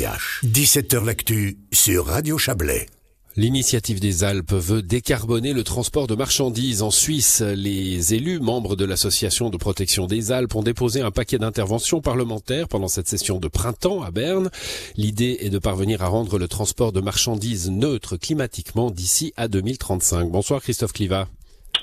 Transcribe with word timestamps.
17h 0.00 1.04
L'actu 1.04 1.58
sur 1.72 2.06
Radio 2.06 2.38
Chablais. 2.38 2.86
L'initiative 3.36 4.00
des 4.00 4.24
Alpes 4.24 4.52
veut 4.52 4.80
décarboner 4.80 5.52
le 5.52 5.62
transport 5.62 6.06
de 6.06 6.14
marchandises 6.14 6.80
en 6.80 6.90
Suisse. 6.90 7.42
Les 7.42 8.14
élus, 8.14 8.40
membres 8.40 8.76
de 8.76 8.86
l'association 8.86 9.50
de 9.50 9.58
protection 9.58 10.06
des 10.06 10.32
Alpes, 10.32 10.54
ont 10.54 10.62
déposé 10.62 11.02
un 11.02 11.10
paquet 11.10 11.36
d'interventions 11.36 12.00
parlementaires 12.00 12.66
pendant 12.66 12.88
cette 12.88 13.08
session 13.08 13.38
de 13.38 13.48
printemps 13.48 14.00
à 14.02 14.10
Berne. 14.10 14.48
L'idée 14.96 15.36
est 15.40 15.50
de 15.50 15.58
parvenir 15.58 16.02
à 16.02 16.08
rendre 16.08 16.38
le 16.38 16.48
transport 16.48 16.92
de 16.92 17.00
marchandises 17.02 17.70
neutre 17.70 18.16
climatiquement 18.16 18.90
d'ici 18.90 19.34
à 19.36 19.48
2035. 19.48 20.30
Bonsoir 20.30 20.62
Christophe 20.62 20.94
Cliva. 20.94 21.28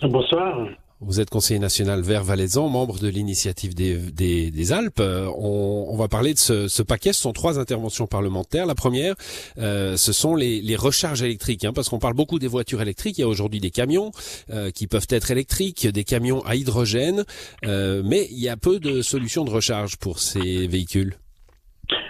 Bonsoir. 0.02 0.68
Vous 1.00 1.20
êtes 1.20 1.29
conseiller 1.29 1.59
national 1.59 2.02
vert 2.02 2.23
valaisan, 2.23 2.70
membre 2.70 2.98
de 2.98 3.07
l'initiative 3.07 3.75
des, 3.75 3.98
des, 4.11 4.71
Alpes. 4.73 5.00
Euh, 5.00 5.27
on, 5.38 5.88
on, 5.89 5.95
va 5.95 6.07
parler 6.07 6.34
de 6.34 6.39
ce, 6.39 6.68
ce, 6.68 6.81
paquet. 6.81 7.13
Ce 7.13 7.21
sont 7.21 7.34
trois 7.34 7.59
interventions 7.59 8.07
parlementaires. 8.07 8.66
La 8.66 8.73
première, 8.73 9.13
euh, 9.59 9.95
ce 9.95 10.12
sont 10.12 10.35
les, 10.35 10.59
les 10.59 10.76
recharges 10.76 11.21
électriques, 11.21 11.66
hein, 11.66 11.71
parce 11.73 11.90
qu'on 11.90 11.99
parle 11.99 12.16
beaucoup 12.16 12.40
des 12.40 12.48
voitures 12.48 12.81
électriques. 12.81 13.20
Il 13.20 13.21
y 13.21 13.23
a 13.23 13.27
aujourd'hui 13.27 13.59
des 13.59 13.70
camions 13.70 14.12
euh, 14.49 14.71
qui 14.71 14.88
peuvent 14.88 15.05
être 15.09 15.30
électriques, 15.30 15.88
des 15.88 16.04
camions 16.04 16.44
à 16.45 16.55
hydrogène, 16.55 17.26
euh, 17.66 18.02
mais 18.04 18.26
il 18.32 18.40
y 18.40 18.49
a 18.49 18.57
peu 18.57 18.79
de 18.79 19.04
solutions 19.04 19.45
de 19.45 19.52
recharge 19.52 19.98
pour 19.98 20.18
ces 20.18 20.66
véhicules. 20.66 21.13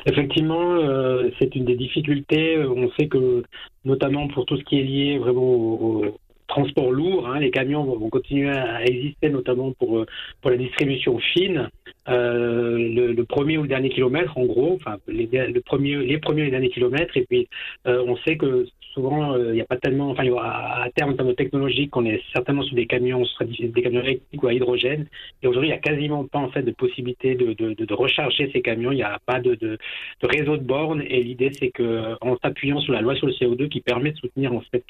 Effectivement, 0.06 0.76
euh, 0.76 1.30
c'est 1.38 1.54
une 1.56 1.66
des 1.66 1.76
difficultés. 1.76 2.58
On 2.66 2.90
sait 2.98 3.08
que, 3.08 3.44
notamment 3.84 4.30
pour 4.30 4.46
tout 4.46 4.58
ce 4.58 4.64
qui 4.64 4.80
est 4.80 4.84
lié 4.84 5.18
vraiment 5.18 5.44
au, 5.44 6.06
transport 6.48 6.92
lourd. 6.92 7.28
Hein, 7.28 7.40
les 7.40 7.52
camions 7.52 7.84
vont, 7.84 8.10
continuer 8.10 8.50
à 8.50 8.84
exister, 8.86 9.30
notamment 9.30 9.72
pour, 9.74 10.06
pour 10.42 10.52
la 10.52 10.58
distribution 10.58 11.20
fine. 11.20 11.70
Euh, 12.10 12.78
le, 12.78 13.12
le, 13.12 13.24
premier 13.26 13.58
ou 13.58 13.68
dernier 13.68 13.90
kilomètre, 13.90 14.38
en 14.38 14.46
gros, 14.46 14.74
enfin 14.76 14.98
les, 15.08 15.26
le 15.26 15.60
premier, 15.62 15.98
les 15.98 16.18
premiers 16.20 16.48
et 16.48 16.52
derniers 16.52 16.70
kilomètres. 16.70 17.18
Et 17.18 17.26
puis, 17.26 17.48
euh, 17.86 18.04
on 18.08 18.16
sait 18.18 18.38
que 18.38 18.66
souvent, 18.98 19.34
euh, 19.34 19.50
il 19.50 19.54
n'y 19.54 19.62
a 19.62 19.66
pas 19.66 19.78
tellement, 19.78 20.10
enfin, 20.10 20.24
à 20.42 20.90
terme, 20.96 21.12
en 21.12 21.14
termes 21.14 21.36
technologiques, 21.36 21.96
on 21.96 22.06
est 22.06 22.20
certainement 22.34 22.64
sur 22.64 22.76
des 22.76 22.88
camions, 22.88 23.24
des 23.42 23.82
camions 23.84 24.02
électriques 24.02 24.42
ou 24.42 24.48
à 24.48 24.54
hydrogène. 24.54 25.06
Et 25.44 25.48
aujourd'hui, 25.48 25.70
il 25.70 25.74
n'y 25.74 25.78
a 25.78 25.82
quasiment 25.82 26.26
pas 26.26 26.40
en 26.40 26.50
fait 26.50 26.64
de 26.64 26.72
possibilité 26.72 27.36
de, 27.36 27.94
recharger 27.94 28.50
ces 28.52 28.62
camions. 28.62 28.92
Il 28.92 28.96
n'y 28.96 29.04
a 29.04 29.20
pas 29.26 29.40
de, 29.40 29.78
réseau 30.24 30.58
de 30.58 30.64
bornes. 30.64 31.04
Et 31.08 31.24
l'idée, 31.24 31.52
c'est 31.54 31.70
que 31.70 32.16
en 32.22 32.38
s'appuyant 32.38 32.80
sur 32.80 32.94
la 32.94 33.02
loi 33.02 33.16
sur 33.16 33.28
le 33.28 33.34
CO2 33.34 33.70
qui 33.70 33.82
permet 33.82 34.12
de 34.12 34.18
soutenir 34.18 34.54
en 34.54 34.62
fait 34.72 34.84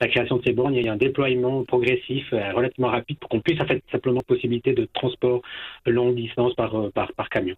la 0.00 0.08
création 0.08 0.38
de 0.38 0.42
ces 0.44 0.52
bornes, 0.52 0.74
il 0.74 0.84
y 0.84 0.88
a 0.88 0.92
un 0.92 0.96
déploiement 0.96 1.64
progressif, 1.64 2.30
relativement 2.30 2.88
rapide, 2.88 3.18
pour 3.18 3.28
qu'on 3.28 3.40
puisse 3.40 3.60
en 3.60 3.66
fait 3.66 3.82
simplement 3.92 4.20
possibilité 4.26 4.72
de 4.72 4.88
transport 4.92 5.42
longue 5.86 6.14
distance 6.14 6.54
euh, 6.58 6.90
par, 6.90 7.28
camion. 7.28 7.56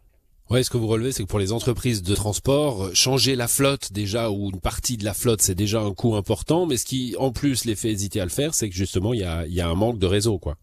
Ouais, 0.48 0.62
ce 0.62 0.70
que 0.70 0.77
vous 0.77 0.86
relevez, 0.86 1.11
c'est 1.11 1.25
que 1.25 1.28
pour 1.28 1.41
les 1.41 1.50
entreprises 1.50 2.05
de 2.05 2.14
transport, 2.14 2.84
euh, 2.84 2.94
changer 2.94 3.34
la 3.34 3.48
flotte 3.48 3.92
déjà 3.92 4.30
ou 4.30 4.50
une 4.50 4.61
partie 4.61 4.97
de 4.97 5.05
la 5.05 5.12
flotte, 5.12 5.42
c'est 5.42 5.56
déjà 5.56 5.80
un 5.80 5.92
coût 5.92 6.14
important. 6.14 6.66
Mais 6.66 6.77
ce 6.77 6.84
qui, 6.84 7.16
en 7.19 7.33
plus, 7.33 7.64
les 7.64 7.75
fait 7.75 7.91
hésiter 7.91 8.20
à 8.20 8.25
le 8.25 8.30
faire, 8.30 8.55
c'est 8.55 8.69
que 8.69 8.74
justement, 8.77 9.12
il 9.12 9.20
y 9.20 9.24
a, 9.24 9.44
y 9.48 9.61
a 9.61 9.69
un 9.69 9.74
manque 9.74 9.98
de 9.98 10.06
réseau, 10.06 10.39
quoi. 10.39 10.56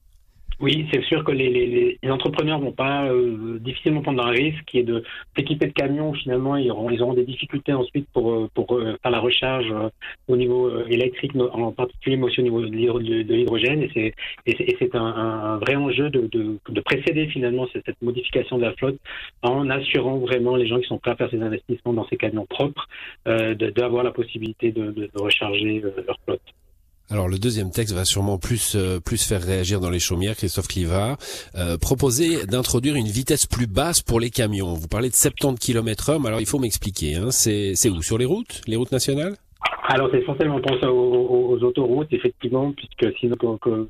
Oui, 0.59 0.87
c'est 0.93 1.03
sûr 1.03 1.23
que 1.23 1.31
les, 1.31 1.49
les, 1.49 1.97
les, 2.01 2.11
entrepreneurs 2.11 2.59
vont 2.59 2.71
pas 2.71 3.05
euh, 3.05 3.57
difficilement 3.59 4.01
prendre 4.01 4.25
un 4.25 4.29
risque 4.29 4.63
qui 4.65 4.79
est 4.79 4.83
de 4.83 5.03
s'équiper 5.35 5.67
de 5.67 5.73
camions. 5.73 6.13
Finalement, 6.13 6.55
ils 6.55 6.71
auront, 6.71 6.89
ils 6.89 7.01
auront 7.01 7.13
des 7.13 7.25
difficultés 7.25 7.73
ensuite 7.73 8.07
pour, 8.13 8.31
euh, 8.31 8.49
pour 8.53 8.75
euh, 8.75 8.97
faire 9.01 9.11
la 9.11 9.19
recharge 9.19 9.73
au 10.27 10.35
niveau 10.37 10.85
électrique, 10.85 11.33
en 11.35 11.71
particulier 11.71 12.21
aussi 12.21 12.39
au 12.39 12.43
niveau 12.43 12.61
de 12.61 13.33
l'hydrogène. 13.33 13.87
Et 13.95 14.13
c'est 14.45 14.95
un, 14.95 15.05
un, 15.05 15.57
vrai 15.57 15.75
enjeu 15.75 16.09
de, 16.09 16.27
de, 16.27 16.57
de, 16.69 16.81
précéder 16.81 17.27
finalement 17.27 17.67
cette 17.73 18.01
modification 18.01 18.57
de 18.57 18.63
la 18.63 18.73
flotte 18.73 18.97
en 19.41 19.69
assurant 19.69 20.17
vraiment 20.17 20.55
les 20.55 20.67
gens 20.67 20.79
qui 20.79 20.87
sont 20.87 20.99
prêts 20.99 21.11
à 21.11 21.15
faire 21.15 21.29
ces 21.31 21.41
investissements 21.41 21.93
dans 21.93 22.07
ces 22.07 22.17
camions 22.17 22.45
propres 22.45 22.87
d'avoir 23.25 24.03
la 24.03 24.11
possibilité 24.11 24.71
de, 24.71 24.91
de 24.91 25.09
recharger 25.15 25.81
leur 25.81 26.19
flotte. 26.25 26.41
Alors 27.09 27.27
le 27.27 27.37
deuxième 27.37 27.71
texte 27.71 27.93
va 27.93 28.05
sûrement 28.05 28.37
plus 28.37 28.73
euh, 28.75 28.99
plus 28.99 29.21
faire 29.23 29.43
réagir 29.43 29.79
dans 29.79 29.89
les 29.89 29.99
chaumières, 29.99 30.35
Christophe 30.35 30.67
Cliva. 30.67 31.17
Euh, 31.55 31.77
proposer 31.77 32.45
d'introduire 32.45 32.95
une 32.95 33.07
vitesse 33.07 33.45
plus 33.45 33.67
basse 33.67 34.01
pour 34.01 34.19
les 34.19 34.29
camions. 34.29 34.73
Vous 34.73 34.87
parlez 34.87 35.09
de 35.09 35.15
70 35.15 35.59
km 35.59 36.09
heure, 36.09 36.19
mais 36.19 36.29
alors 36.29 36.39
il 36.39 36.47
faut 36.47 36.59
m'expliquer. 36.59 37.15
Hein, 37.15 37.29
c'est 37.31 37.75
où? 37.89 38.01
Sur 38.01 38.17
les 38.17 38.25
routes? 38.25 38.61
Les 38.67 38.75
routes 38.75 38.91
nationales? 38.91 39.35
Alors 39.89 40.09
c'est 40.11 40.21
essentiellement 40.21 40.59
pensé 40.61 40.85
aux, 40.85 41.51
aux, 41.51 41.63
autoroutes, 41.63 42.11
effectivement, 42.13 42.71
puisque 42.71 43.17
sinon 43.19 43.35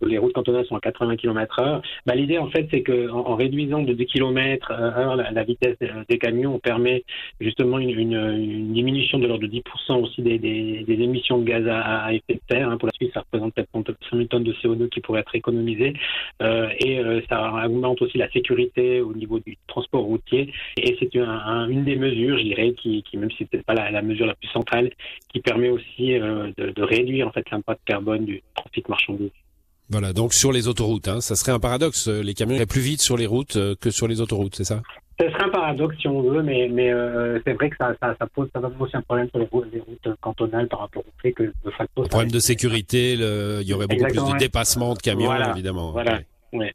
les 0.02 0.18
routes 0.18 0.34
cantonales 0.34 0.66
sont 0.66 0.76
à 0.76 0.80
80 0.80 1.18
km/h. 1.18 1.81
Bah, 2.06 2.16
L'idée 2.16 2.40
en 2.40 2.50
fait, 2.50 2.68
c'est 2.72 2.81
que 2.81 3.09
en, 3.09 3.36
réduisant 3.36 3.84
de 3.84 3.94
2 3.94 4.04
km 4.06 4.72
heure 4.72 5.16
la, 5.16 5.44
vitesse 5.44 5.78
des 6.09 6.18
camions, 6.18 6.56
on 6.56 6.59
permet 6.59 7.04
justement 7.40 7.78
une, 7.80 8.74
diminution 8.74 9.20
de 9.20 9.28
l'ordre 9.28 9.48
de 9.48 9.52
10% 9.52 10.02
aussi 10.02 10.22
des, 10.22 10.84
émissions 10.88 11.38
de 11.38 11.46
gaz 11.46 11.68
à, 11.68 12.14
effet 12.14 12.36
de 12.36 12.42
serre. 12.50 12.70
Hein. 12.70 12.78
Pour 12.78 12.88
la 12.88 12.94
Suisse, 12.94 13.12
ça 13.14 13.22
représente 13.22 13.54
peut-être 13.54 13.70
5 14.10 14.16
000 14.16 14.25
tonnes 14.25 14.44
de 14.44 14.54
CO2 14.54 14.90
qui 14.90 15.00
pourraient 15.00 15.22
être 15.22 15.36
économisées. 15.36 15.94
Euh, 16.42 16.70
et 16.80 17.00
euh, 17.00 17.22
ça 17.30 17.66
augmente 17.66 18.02
aussi 18.02 18.18
la 18.18 18.30
sécurité 18.31 19.02
au 19.02 19.14
niveau 19.14 19.40
du 19.40 19.58
transport 19.68 20.04
routier. 20.04 20.52
Et 20.78 20.98
c'est 21.00 21.16
un, 21.20 21.68
une 21.70 21.84
des 21.84 21.96
mesures, 21.96 22.38
je 22.38 22.44
dirais, 22.44 22.74
qui, 22.74 23.04
qui 23.04 23.18
même 23.18 23.31
si 23.31 23.48
c'est 23.52 23.64
pas 23.64 23.74
la, 23.74 23.92
la 23.92 24.02
mesure 24.02 24.25
la 24.25 24.36
plus 24.36 24.50
centrale, 24.50 24.90
qui 25.31 25.40
permet 25.40 25.70
aussi 25.70 25.83
euh, 26.00 26.52
de, 26.58 26.82
réduire 26.82 27.28
en 27.28 27.32
fait 27.32 27.50
l'impact 27.52 27.82
carbone 27.86 28.26
du 28.26 28.42
trafic 28.56 28.88
marchandise. 28.90 29.32
Voilà, 29.90 30.14
donc 30.14 30.34
sur 30.34 30.52
les 30.52 30.68
autoroutes, 30.68 31.08
hein, 31.08 31.22
ça 31.22 31.36
serait 31.36 31.52
un 31.52 31.60
paradoxe. 31.60 32.08
Euh, 32.08 32.22
les 32.22 32.34
camions 32.34 32.56
iraient 32.56 32.66
plus 32.66 32.82
vite 32.82 33.02
sur 33.02 33.18
les 33.18 33.26
routes 33.26 33.58
euh, 33.58 33.76
que 33.80 33.92
sur 33.92 34.08
les 34.08 34.22
autoroutes, 34.22 34.56
c'est 34.56 34.64
ça? 34.64 34.82
Ce 35.20 35.30
serait 35.30 35.44
un 35.44 35.50
paradoxe 35.50 35.96
si 36.00 36.08
on 36.08 36.22
veut, 36.24 36.42
mais, 36.42 36.68
mais 36.68 36.92
c'est 37.46 37.54
vrai 37.54 37.70
que 37.70 37.76
ça, 37.78 37.94
ça, 38.02 38.16
ça, 38.20 38.26
pose, 38.26 38.50
ça 38.52 38.60
aussi 38.80 38.98
un 38.98 39.02
problème 39.04 39.30
sur 39.30 39.38
les 39.38 39.46
routes, 39.46 39.68
les 39.72 39.80
routes 39.80 40.20
cantonales 40.22 40.68
par 40.68 40.80
rapport 40.80 41.04
au 41.04 41.22
fait 41.22 41.34
que 41.34 41.44
de 41.44 41.72
facto. 41.78 42.02
problème 42.04 42.32
de 42.32 42.40
sécurité, 42.40 43.16
le, 43.16 43.60
il 43.62 43.68
y 43.68 43.74
aurait 43.74 43.86
beaucoup 43.86 44.06
plus 44.06 44.34
de 44.34 44.38
dépassements 44.40 44.96
de 44.96 45.00
camions, 45.00 45.32
évidemment. 45.52 45.92
Voilà. 45.92 46.14
Ouais. 46.52 46.60
Ouais. 46.60 46.74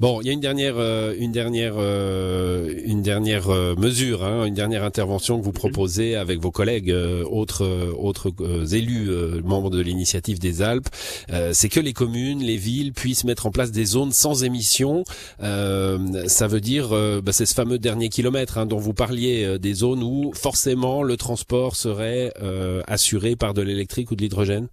Bon, 0.00 0.20
il 0.20 0.26
y 0.26 0.30
a 0.30 0.32
une 0.32 0.40
dernière, 0.40 0.74
euh, 0.78 1.14
une 1.18 1.32
dernière, 1.32 1.74
euh, 1.76 2.74
une 2.84 3.02
dernière 3.02 3.50
euh, 3.50 3.74
mesure, 3.76 4.24
hein, 4.24 4.46
une 4.46 4.54
dernière 4.54 4.84
intervention 4.84 5.38
que 5.38 5.44
vous 5.44 5.52
proposez 5.52 6.16
avec 6.16 6.40
vos 6.40 6.50
collègues, 6.50 6.94
autres, 7.30 7.66
autres 7.96 8.32
élus, 8.74 9.10
membres 9.44 9.70
de 9.70 9.80
l'initiative 9.80 10.38
des 10.38 10.62
Alpes, 10.62 10.88
c'est 11.52 11.68
que 11.68 11.80
les 11.80 11.92
communes, 11.92 12.40
les 12.40 12.56
villes 12.56 12.92
puissent 12.92 13.24
mettre 13.24 13.46
en 13.46 13.50
place 13.50 13.70
des 13.70 13.84
zones 13.84 14.12
sans 14.12 14.44
émissions. 14.44 15.04
ça 15.38 16.46
veut 16.48 16.60
dire, 16.60 16.88
bah, 17.22 17.32
c'est 17.32 17.46
ce 17.46 17.54
fameux 17.54 17.78
dernier 17.78 18.08
kilomètre 18.08 18.58
hein, 18.58 18.66
dont 18.66 18.78
vous 18.78 18.94
parliez, 18.94 19.58
des 19.58 19.74
zones 19.74 20.02
où 20.02 20.32
forcément 20.34 21.02
le 21.02 21.16
transport 21.16 21.76
serait 21.76 22.32
assuré 22.86 23.36
par 23.36 23.54
de 23.54 23.62
l'électrique 23.62 24.10
ou 24.10 24.16
de 24.16 24.22
l'hydrogène. 24.22 24.68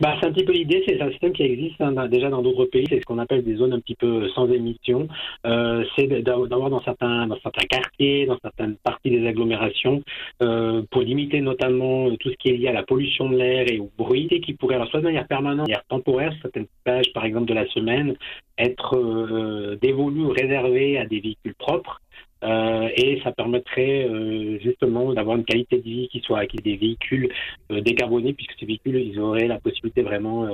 Bah, 0.00 0.16
c'est 0.20 0.26
un 0.26 0.32
petit 0.32 0.44
peu 0.44 0.52
l'idée, 0.52 0.84
c'est 0.86 1.00
un 1.00 1.10
système 1.10 1.32
qui 1.32 1.42
existe 1.42 1.80
hein, 1.80 1.92
déjà 2.06 2.30
dans 2.30 2.40
d'autres 2.40 2.66
pays, 2.66 2.86
c'est 2.88 3.00
ce 3.00 3.04
qu'on 3.04 3.18
appelle 3.18 3.42
des 3.42 3.56
zones 3.56 3.72
un 3.72 3.80
petit 3.80 3.96
peu 3.96 4.28
sans 4.30 4.48
émission. 4.48 5.08
Euh, 5.44 5.84
c'est 5.96 6.06
d'avoir 6.22 6.70
dans 6.70 6.82
certains, 6.82 7.26
dans 7.26 7.38
certains 7.40 7.66
quartiers, 7.66 8.26
dans 8.26 8.38
certaines 8.40 8.76
parties 8.76 9.10
des 9.10 9.26
agglomérations, 9.26 10.02
euh, 10.40 10.82
pour 10.90 11.02
limiter 11.02 11.40
notamment 11.40 12.14
tout 12.16 12.30
ce 12.30 12.36
qui 12.36 12.50
est 12.50 12.56
lié 12.56 12.68
à 12.68 12.72
la 12.72 12.84
pollution 12.84 13.28
de 13.28 13.36
l'air 13.36 13.66
et 13.70 13.80
au 13.80 13.90
bruit, 13.98 14.28
qui 14.28 14.54
pourrait, 14.54 14.76
alors 14.76 14.88
soit 14.88 15.00
de 15.00 15.06
manière 15.06 15.26
permanente, 15.26 15.66
de 15.66 15.72
manière 15.72 15.84
temporaire, 15.88 16.32
certaines 16.42 16.66
plages 16.84 17.12
par 17.12 17.24
exemple 17.24 17.46
de 17.46 17.54
la 17.54 17.66
semaine, 17.68 18.14
être 18.56 18.96
euh, 18.96 19.76
dévolues 19.82 20.24
ou 20.24 20.28
réservées 20.28 20.98
à 20.98 21.06
des 21.06 21.20
véhicules 21.20 21.54
propres. 21.54 22.00
Euh, 22.44 22.88
et 22.96 23.20
ça 23.24 23.32
permettrait 23.32 24.06
euh, 24.08 24.58
justement 24.62 25.12
d'avoir 25.12 25.36
une 25.36 25.44
qualité 25.44 25.78
de 25.78 25.82
vie 25.82 26.08
qui 26.08 26.20
soit 26.20 26.38
avec 26.38 26.54
des 26.62 26.76
véhicules 26.76 27.28
euh, 27.72 27.80
décarbonés, 27.80 28.32
puisque 28.32 28.52
ces 28.58 28.66
véhicules, 28.66 28.96
ils 28.96 29.18
auraient 29.18 29.48
la 29.48 29.58
possibilité 29.58 30.02
vraiment 30.02 30.46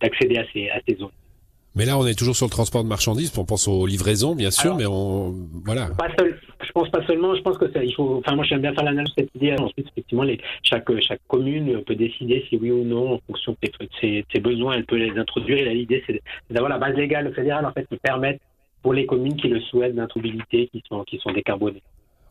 d'accéder 0.00 0.36
à 0.36 0.44
ces, 0.52 0.68
à 0.68 0.80
ces 0.86 0.96
zones. 0.96 1.10
Mais 1.74 1.84
là, 1.84 1.98
on 1.98 2.06
est 2.06 2.18
toujours 2.18 2.34
sur 2.34 2.46
le 2.46 2.50
transport 2.50 2.82
de 2.82 2.88
marchandises. 2.88 3.36
On 3.36 3.44
pense 3.44 3.68
aux 3.68 3.86
livraisons, 3.86 4.34
bien 4.34 4.50
sûr, 4.50 4.76
mais 4.76 4.86
on 4.86 5.34
voilà. 5.64 5.88
Pas 5.98 6.08
seul, 6.18 6.38
je 6.64 6.72
pense 6.72 6.88
pas 6.90 7.06
seulement. 7.06 7.34
Je 7.34 7.42
pense 7.42 7.58
que 7.58 7.70
ça, 7.70 7.84
il 7.84 7.94
faut. 7.94 8.16
Enfin, 8.16 8.34
moi, 8.34 8.44
j'aime 8.44 8.62
bien 8.62 8.72
faire 8.72 8.84
l'analyse 8.84 9.14
de 9.14 9.22
cette 9.22 9.34
idée. 9.34 9.52
Ensuite, 9.58 9.86
effectivement, 9.92 10.22
les, 10.22 10.40
chaque 10.62 10.88
chaque 11.00 11.20
commune 11.28 11.82
peut 11.84 11.94
décider 11.94 12.44
si 12.48 12.56
oui 12.56 12.70
ou 12.70 12.82
non, 12.82 13.14
en 13.14 13.20
fonction 13.26 13.54
de 13.62 13.68
ses, 14.00 14.24
ses 14.32 14.40
besoins, 14.40 14.74
elle 14.74 14.86
peut 14.86 14.96
les 14.96 15.18
introduire. 15.18 15.66
Et 15.66 15.74
l'idée, 15.74 16.02
c'est 16.06 16.22
d'avoir 16.50 16.70
la 16.70 16.78
base 16.78 16.96
légale 16.96 17.32
fédérale 17.34 17.66
en 17.66 17.72
fait 17.72 17.86
qui 17.88 17.96
permette 17.98 18.40
pour 18.86 18.94
les 18.94 19.04
communes 19.04 19.34
qui 19.34 19.48
le 19.48 19.60
souhaitent 19.62 19.96
d'introbilité, 19.96 20.68
qui 20.70 20.80
sont, 20.88 21.02
qui 21.02 21.18
sont 21.18 21.32
décarbonées. 21.32 21.82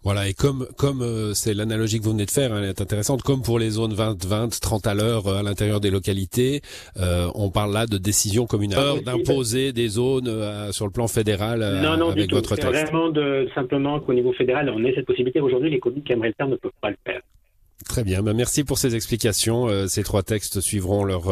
Voilà, 0.05 0.29
et 0.29 0.33
comme 0.33 0.65
comme 0.77 1.01
euh, 1.01 1.33
c'est 1.33 1.53
l'analogie 1.53 1.99
que 1.99 2.05
vous 2.05 2.11
venez 2.11 2.25
de 2.25 2.31
faire, 2.31 2.53
hein, 2.53 2.61
elle 2.63 2.69
est 2.69 2.79
intéressante, 2.79 3.23
comme 3.23 3.41
pour 3.41 3.59
les 3.59 3.71
zones 3.71 3.93
20, 3.93 4.25
20, 4.25 4.61
30 4.61 4.87
à 4.87 4.93
l'heure 4.93 5.27
euh, 5.27 5.39
à 5.39 5.43
l'intérieur 5.43 5.81
des 5.81 5.91
localités, 5.91 6.61
euh, 6.95 7.27
on 7.35 7.49
parle 7.49 7.73
là 7.73 7.87
de 7.87 7.97
décision 7.97 8.45
communale, 8.45 9.03
d'imposer 9.03 9.73
des 9.73 9.89
zones 9.89 10.31
sur 10.71 10.85
le 10.85 10.91
plan 10.93 11.09
fédéral 11.09 11.59
non, 11.83 11.97
non, 11.97 12.11
avec 12.11 12.29
du 12.29 12.35
votre 12.35 12.55
texte. 12.55 12.71
vraiment 12.71 13.09
de 13.09 13.49
simplement 13.53 13.99
qu'au 13.99 14.13
niveau 14.13 14.31
fédéral, 14.31 14.71
on 14.73 14.81
ait 14.85 14.95
cette 14.95 15.07
possibilité. 15.07 15.41
Aujourd'hui, 15.41 15.69
les 15.69 15.79
communes 15.79 16.03
qui 16.03 16.13
aimeraient 16.13 16.29
le 16.29 16.35
faire 16.37 16.47
ne 16.47 16.55
peuvent 16.55 16.71
pas 16.79 16.91
le 16.91 16.97
faire. 17.05 17.19
Très 17.83 18.05
bien, 18.05 18.23
ben, 18.23 18.33
merci 18.33 18.63
pour 18.63 18.77
ces 18.77 18.95
explications. 18.95 19.67
ces 19.89 20.03
trois 20.03 20.23
textes 20.23 20.61
suivront 20.61 21.03
leur 21.03 21.25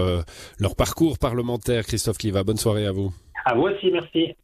leur 0.60 0.76
parcours 0.76 1.18
parlementaire. 1.18 1.86
Christophe 1.86 2.18
Cliva, 2.18 2.44
bonne 2.44 2.58
soirée 2.58 2.88
à 2.88 2.92
vous. 2.92 3.14
À 3.46 3.56
vous 3.56 3.64
aussi, 3.64 3.90
merci. 3.90 4.36